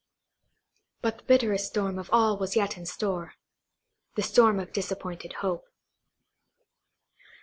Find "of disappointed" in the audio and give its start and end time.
4.59-5.33